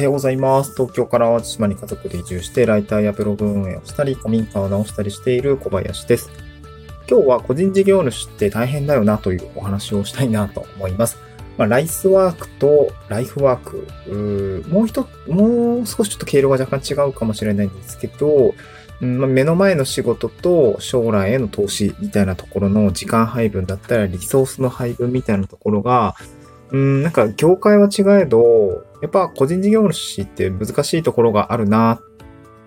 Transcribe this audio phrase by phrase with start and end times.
[0.00, 0.72] はようございます。
[0.72, 6.30] 東京から淡路島に家族で移住して、ライターやブログ運営をしたり、古民家を直したりしている小林です。
[7.06, 11.18] 今日は個人事業主って大変だよなというお話をしたいなと思います。
[11.58, 18.54] まあ、ライスワークとライフワーク、もう一、もう少しちょっと経路が若干違うかもしれないんですけど、
[19.02, 26.16] うんまあ目の前の仕事と将来への投資みたいなところの時間配分だったり、リソースの配分みたいなところが、
[26.70, 32.00] うん、なんか業界は違えど、やっぱ個人事業主って難しいところがあるな、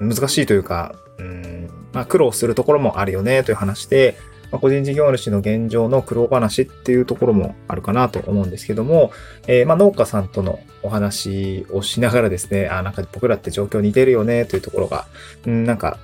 [0.00, 4.16] 難しいというか、うん、まあ苦労するところもあるよねという話で、
[4.50, 9.12] まあ、個人事業主の現状の苦労話っていうところもあるかなと思うんですけども、
[9.46, 15.06] えーまあ農家さんとのお話をしながらですね、あ、なんか僕らって状況似てるよねというところが、
[15.46, 15.98] うん、なんか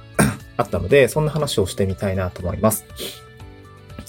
[0.57, 2.85] あったので、そんな話をしてみたいなと思います。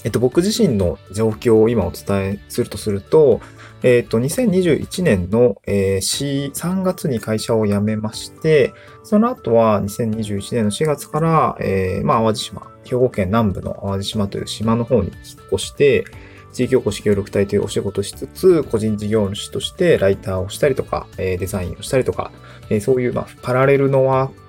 [0.04, 3.40] えっと、僕自身の状況を今お伝えするとすると、
[3.82, 8.72] えっと、2021年の、えー3月に会社を辞めまして、
[9.04, 16.04] その後は2021年の4月から、えーまあ、淡路島、兵庫県南部の淡路島という島の方に引っ越して、
[16.52, 22.30] 地域おこし協力隊というお仕事しつつ、個人事業主としてライターをしたりとか、えーデザインをしたりとか、
[22.70, 24.42] えーそういう、まあ、パラレルのワーク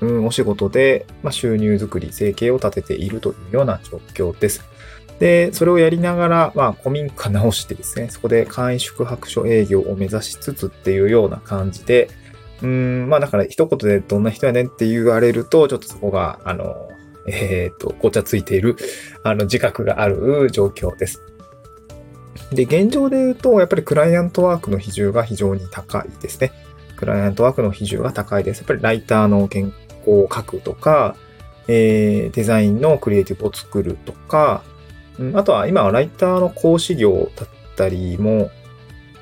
[0.00, 4.62] うん、お仕事で、まあ、収入づくり、生計を立てているというような状況です。
[5.18, 12.08] で、それをやりながら、まあ、古民家直してですね、そこで簡易宿泊所営業を目指しつつっていうような感じで、
[12.62, 16.88] うん、まあ、だから一言でどんな人やねんって言われると、ちょっとそこが、あの、
[17.26, 18.76] えっ、と、ごちゃついている、
[19.22, 21.22] あの、自覚がある状況です。
[22.52, 26.52] で、現状で言うと、やっぱりクライアントワークの比重が非常に高いですね。
[26.96, 28.58] クライアントワークの比重が高いです。
[28.58, 29.66] やっぱりライターの原
[30.04, 31.16] 稿を書くとか、
[31.68, 34.62] えーデザインのクリエイティブを作るとか、
[35.18, 35.36] うん。
[35.36, 38.50] あとは今はライターの講師業だったりも、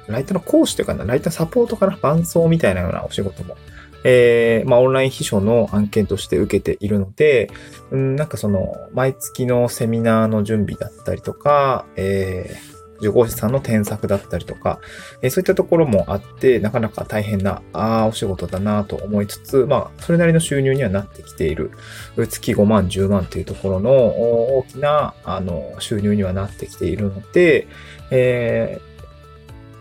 [0.07, 3.57] ライターの講師というかな、ライターサポートかな、伴奏みたいなようなお仕事も、
[4.05, 7.51] えーまあオンライン秘書の案件として受けているので、
[7.91, 14.81] うん、なんかその、毎月のセミナーの準備だったりとか、えー受講者さんの添削だったりとか、
[15.23, 21.71] えそういったところもあって、なかなか大変な、あ、お仕事だなと思いつつ、まあ、それなりの収入にはなってきている。
[22.17, 27.67] 月5万、10万というところの大きな、あの、収入にはなってきているので、
[28.11, 28.97] えー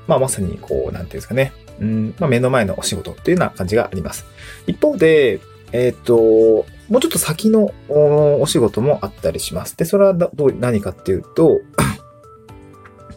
[0.08, 1.52] まあ、まさに、こう、なんていうんですかね。
[1.80, 4.26] うん、まあ、目の前のお仕事っていうような感じがあります。
[4.68, 5.40] 一方で、
[5.72, 9.76] えっ、と、もうちょっと先のお仕事もあったりします。
[9.76, 11.62] で、それはどう何かっていうと、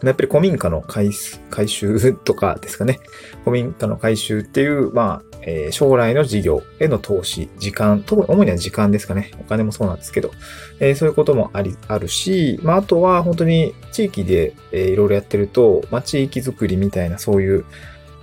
[0.03, 1.09] やっぱり古民家の改
[1.49, 2.99] 改修とかですかね。
[3.43, 9.31] 古民家の改修っていう、まあ、えー将来の事業への投資、時間、特に主には時間ですかね。
[9.39, 10.31] お金もそうなんですけど、
[10.79, 17.65] えーそういうこともあり、あるし、まあ、あとは本当に地域で、えーいろいろやってると、まあ、地域づくりみたいなそういう、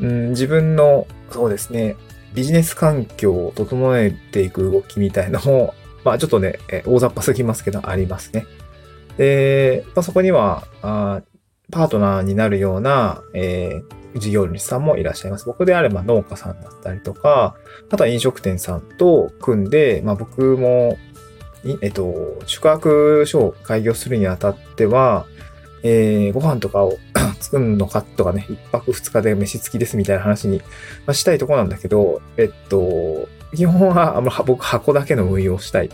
[0.00, 1.96] うん、自分の、そうですね、
[2.34, 8.46] ビジネス環境を整えていく動きみたいのも、まあ、ちょっとね、えー大雑把すぎますけど、ありますね。
[9.16, 11.22] で、まあ、そこには、あ
[11.70, 15.46] パートナーになるような、えー事業主さんもいらっしゃいます。
[15.46, 17.54] 僕であれば農家さんだったりとか、
[17.90, 20.96] あとは飲食店さんと組んで、まあ僕も、
[21.82, 25.26] えっと、宿泊所を開業するにあたっては、
[25.82, 26.96] えーご飯とかを
[27.40, 30.58] 作るのかとかね、一泊二日で飯付きですみたいな話に、
[31.06, 35.90] まあ、したいとこなんだけど、えっと、基本はあ僕箱だけの運用をしたい。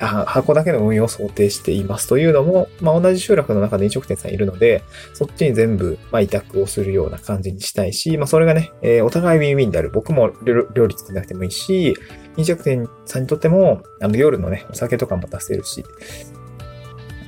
[0.00, 4.82] あ箱だけの運用を想定していますというのも、まあ、同じ集落の中で飲食店さんいるので、
[5.12, 9.90] そっちに全部、ま、委託をするような感じにしたいし、まあ、それがね、えお互いウィンウィンである。
[9.90, 11.96] 僕も料理作んなくてもいいし、
[12.36, 15.84] 飲食店さんにとっても、あの、夜のね、お酒とかも出せるし、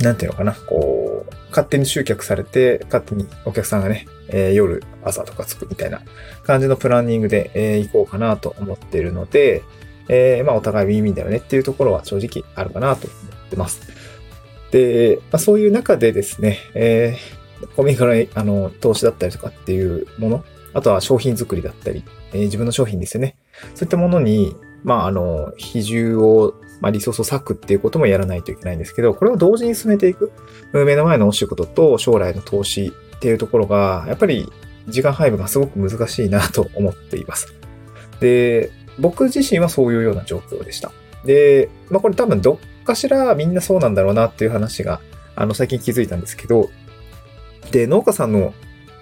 [0.00, 6.02] なんていうのかな、こう、勝手に集客されて、勝手にお客さんがね、えー夜、朝とかつくみたいな
[6.44, 9.62] 感じのプランニングで、えー行こうかなと思っているので、
[10.08, 13.80] えーまあ、お互いウィンウィンだよねっていうところは正直あるかなと思ってます。
[14.70, 20.44] で、まあ、そういう中でですね、えー、コミカルあの、投資だったりとかっていうもの、
[20.74, 23.36] あとは商品作りだったり、えー自分の商品ですよね。
[23.74, 24.54] そういったものに、
[24.84, 30.32] まあ、あの、比重を、まあ、リソースを割くっていうこともやらないといけないんですけど、これを同時に進めていく、
[30.72, 34.50] 目の前のお仕事と将来の投資っていうところが、やっぱり
[34.88, 37.54] 時間配分がすごく難しいなと思っています。
[38.20, 40.92] で、僕自身はそういうような状況でした。
[41.24, 45.00] で、まあこれ多分どっかしらみんなそうなんだろうなっていう話が、
[45.34, 46.70] あの、最近気づいたんですけど、
[47.70, 48.54] で、農家さんの、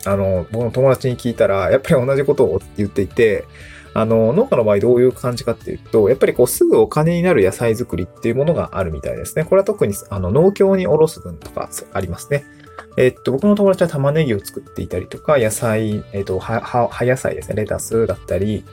[0.05, 3.45] あの、僕の友達に聞いたら、やっぱり同じことを言っていて、
[3.95, 9.45] あの、農家の場合どういう感じかっていうと、やっぱりこうすぐお金になる野菜作りっていうものがあるみたいですね。
[9.45, 12.45] これは特にあの農協に卸す分とかありますね。
[12.97, 17.57] えっと、僕の友達は玉ねぎを作っていたりとか、野菜、えっと、は、は、葉野菜ですね。
[17.57, 18.65] レタスだったり、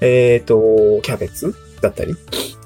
[0.00, 2.14] えっと、キャベツだったり、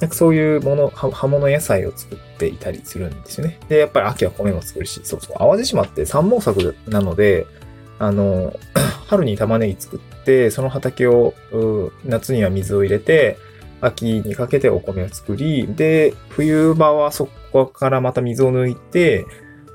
[0.00, 3.58] なんかそういうもの、葉物野菜を作っていたりするんですよね。
[3.68, 7.46] で、やっぱり秋は米も作るし、そうそう、淡路島って三毛作なので、
[8.06, 8.54] あの、
[9.06, 11.34] 春に玉ねぎ作って、その畑を、
[12.04, 13.38] 夏には水を入れて、
[13.80, 19.26] 秋にかけてお米を作り、で、冬場はそこからまた水を抜いて、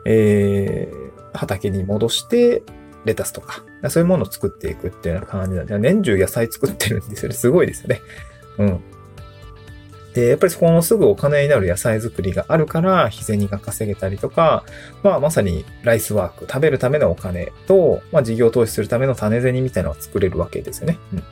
[0.05, 2.63] えー、畑に戻して、
[3.05, 7.35] レタスとか、そういうものを作っていくっていうような感じなんで、年中野菜作ってるんですよね。
[7.35, 8.01] すごいですよね。
[8.57, 8.83] うん。
[10.13, 14.63] で、やっぱりそこのすぐお金になる野菜作りがあるから、日銭が稼げたりとか、
[15.03, 20.97] まあまさにライスワーク、食べるためのお金と、まあ事業投資するための種銭みたいなのを作れるわけですよね。
[21.13, 21.23] うん。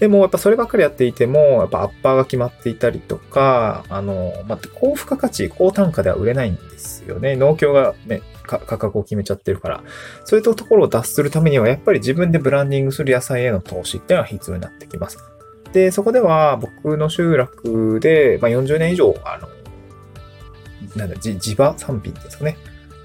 [0.00, 7.36] でも、やっぱそればっかりやっていても、やっぱアッパーが決まっていたりとか、あの、まあ、高付加価値、高単価では売れないんですよね。
[7.36, 9.82] 農協がね、価格を決めちゃってるから。
[10.24, 15.35] そういったところを脱するためには、やっぱり自分でブランディングする野菜への投資っていうのは必要になってきます。
[15.76, 19.46] で、そこでは僕の集落で、まあ、40年以上、あの、
[20.96, 22.56] なんだ、地場産品ですかね。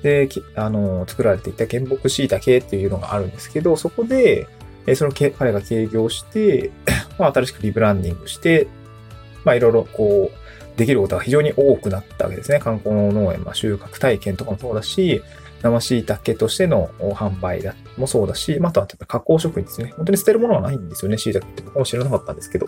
[0.03, 4.47] で、あの、作られていた原木椎茸っていうのがあるんですけど、そこで、
[4.87, 6.71] えその彼が経業して、
[7.19, 8.67] まあ、新しくリブランディングして、
[9.43, 12.59] まあ、いろいろこう、できることが非常に多くなったわけですね。
[12.59, 15.21] 観光農園、まあ、収穫体験とかもそうだし、
[15.61, 19.93] 生椎茸としての販売だもそうだし、まあ、あとは加工食品ですね。
[19.95, 22.67] 本当に捨てるものはないんですよね、椎茸って僕も知らなかったんですけど。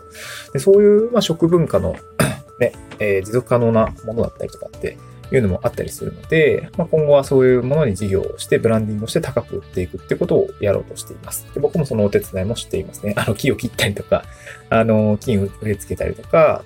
[0.53, 1.95] でそういう、まあ、食文化の
[2.59, 4.97] ね、えー、持続可能なものだったりとかって
[5.31, 11.47] いうのもあったりするので、まあ、今後はそういうものに事業をして、ブランディングをして高く売っていくってことをやろうとしています。
[11.53, 13.13] で僕もそのお手伝いもしていますね。
[13.17, 14.23] あの、木を切ったりとか、
[14.69, 16.63] あの、金を植え付けたりとか、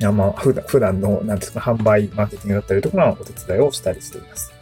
[0.00, 4.55] まあ、普段の、なんですか、販売、マーケティングだったりとかのお手伝いをしたりしています。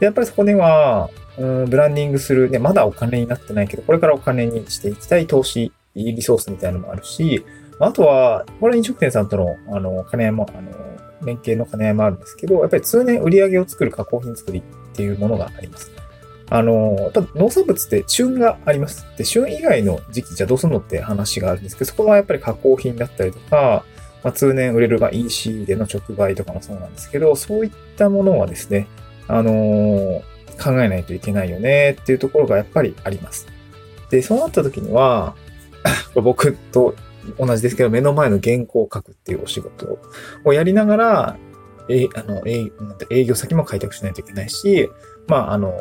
[0.00, 7.44] で、やっぱりそこでは、うん、ブランディングする、ね、まだお金になってないけど、これからお金にしていきたい投資、リソースみたいなのもあるし、
[7.78, 10.70] あとは、これ飲食店さんとの、あの、金も、あの、
[11.24, 15.90] 連携の兼ね合いもあるんですけど、やっぱり通年売り上げを作る加工品作りっていうものがあります。
[16.48, 19.06] あの、やっぱ農産物って旬があります。
[19.16, 23.84] で、旬以外の時期じゃどうするのって話があるんですけど、そこはやっぱり加工品だったりとか、
[24.22, 28.86] まあ、通年売れるが EC での直売とかもそうなんですけど、そういったものはですね、
[29.28, 30.20] あのー、
[30.62, 33.46] 考えないといけないよねっていうところがやっぱりあります。
[34.10, 35.34] で、そうなった時には、
[36.14, 36.94] 僕と
[37.38, 39.98] 同じですけど、目の前の原稿を書くっていうお仕事
[40.44, 41.36] をやりながら、
[41.88, 42.70] え、あの、営
[43.10, 44.90] 営業先も開拓しないといけないし、
[45.28, 45.72] まあ、あの、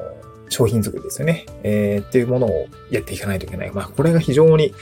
[0.49, 1.45] 商品作りですよね。
[1.63, 3.71] えー、っていうものをやっていかないといけない。
[3.71, 4.73] まあ、これが非常に、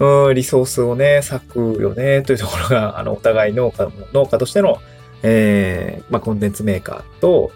[0.00, 4.78] うん、リソースをね、割くよね、というところが、あの、お互い農家、農家としての、
[5.22, 7.52] えー、まあ、コンテンツメーカーと、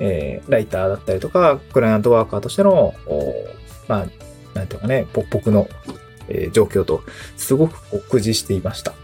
[0.00, 2.94] えー、ライターだったりとか、クライアントワーカーとしての、
[3.88, 4.06] まあ、
[4.54, 5.68] なんていうかね、僕の、
[6.28, 7.02] えー、状況と、
[7.36, 8.94] すごく酷似していました。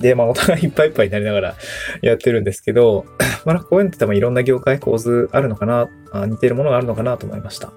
[0.00, 1.54] で、まあ、お互いいっぱいいっぱいになりながら
[2.02, 3.04] やってるんですけど、
[3.44, 7.72] まあ、こういうのって多分いろんな業界構図あるのかな、あ似てるものがあるのかなと思いました。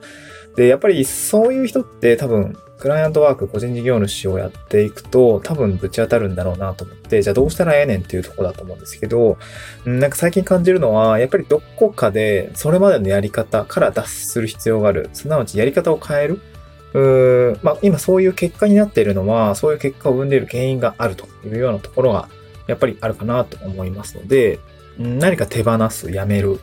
[0.56, 9.38] で、やっぱりそういう人って多分、クライアントワーク、個人事業主をやっていくと、多分ぶち当たるんだろうなと思って、じゃあどうしたらええねんっていうとこだと思うんですけど、
[9.86, 15.12] なんか最近感じるのは、やっぱりどこかで、それまでのやり方から脱出する必要がある。
[15.14, 16.42] すなわちやり方を変える。
[16.94, 22.30] うーまあ、今そういう結果になっているのは、そういう結果を生んでいる原因があるというようなところが、
[22.66, 24.60] やっぱりあるかなと思いますので、
[24.98, 26.60] 何か手放す、やめる、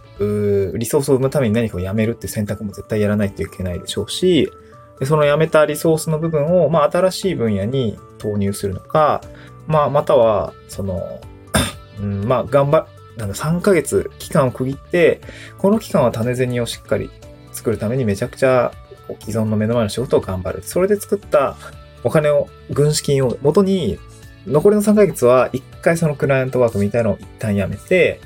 [0.76, 4.50] リソースを生むために何かをやめるっていう選択も絶対やらないといけないでしょうし、
[4.98, 9.20] でそのやめたリソースの部分を、まあ、新しい分野に投入するのか、
[9.66, 11.20] まあ、または、その、
[12.00, 12.86] うん、まあ、頑張、
[13.16, 15.20] なんだ、3ヶ月期間を区切って、
[15.58, 17.10] この期間は種銭をしっかり
[17.52, 18.72] 作るためにめちゃくちゃ
[19.20, 20.62] 既存の目の前の仕事を頑張る。
[20.62, 21.56] それで作った
[22.02, 23.98] お金を、軍資金を元に、
[24.46, 28.20] 残りの3ヶ月は一回そのクライアントワークみたいのを一旦やめて、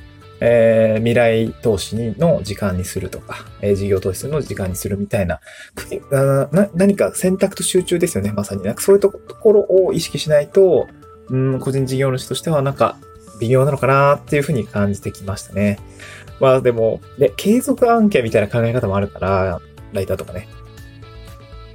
[0.44, 5.38] えー、未来投資の時間にするとか、えー、事業投資の時間にするみたいな
[6.10, 8.62] な、何か選択と集中ですよね、まさに。
[8.64, 10.88] なんかそういうところを意識しないと、
[11.28, 12.96] うん、個人事業主としてはなんか
[13.38, 15.78] 微妙なのかなっていうふうに感じてきましたね。
[16.40, 19.60] まあでも、ね、継続案件みたいな考え方もあるから、
[19.92, 20.48] ライターとかね。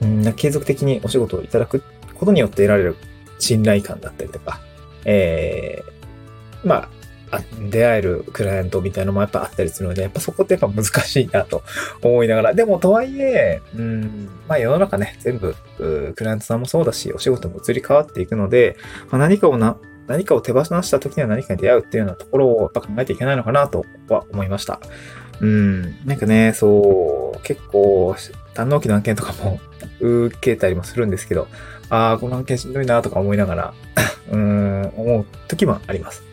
[0.02, 1.82] うん、継続的にお仕事をいただく
[2.14, 2.98] ことによって得られる
[3.40, 4.60] 信頼感だったりとか、
[5.06, 6.97] えー、ま、あ
[7.70, 11.64] 出会えるクライアントみたいなのもやっぱあったりするので、やっぱそこってやっぱ難しいなと
[12.02, 12.54] 思いながら。
[12.54, 15.56] でもとはいえ、うん、まあ世の中ね、全部、
[16.16, 18.78] クライアントさんもそうだし、お仕事も移り変わっていくので、
[19.10, 24.80] まあ、何かをな、何かを手放した時には何かに出会うっていうようなところをやっぱ考えていけないのかなとは思いました。
[25.42, 26.06] うん。
[26.06, 28.16] なんかね、そう、結構、
[28.54, 29.60] 単納期の案件とかも
[30.00, 31.48] 受けたりもするんですけど、
[31.90, 33.74] ああ、この案件しんどいなとか思いながら、
[34.32, 36.27] うん、思う時もあります。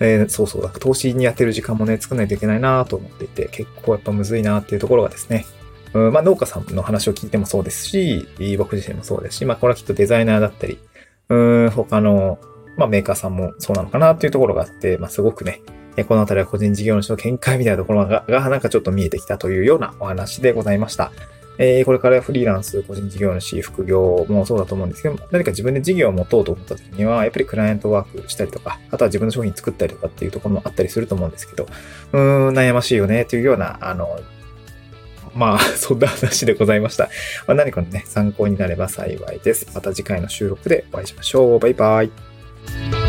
[0.00, 5.44] えー、そうそうだ、投資にやってる時間もね、作んないといけないなと思っていて、結構やっぱむずいなっていうところがですね、
[5.92, 8.26] うん、まあ農家さんの話を聞いてもそうですし、
[8.56, 10.78] 僕自身もそうですし、まあこれはきっとデザイナーだったり、
[11.28, 12.38] うん、他の、
[12.76, 15.60] まあメーカーさんもそうなのかなっていうところがあって、まあすごくね、
[16.08, 21.12] このあたりは個人事業主の見解みたいなところが、がなんかちょっと見えてきたというようなお話でございました。
[21.62, 31.68] えー、これからフリーランス、個人事業主、副業もそうだと思うんですけど、何か自分で事業を持とうと思った時には、やっぱりクライアントワークしたりとか、あとは自分の商品作ったりとかっていうところもあったりすると思うんですけど、
[32.12, 34.18] うーん、悩ましいよね、というような、あの、
[35.34, 37.10] まあ、 そんな話でございました。
[37.46, 39.66] まあ、何かのね、参考になれば幸いです。
[39.74, 41.58] また次回の収録でお会いしましょう。
[41.58, 42.99] バイバイ。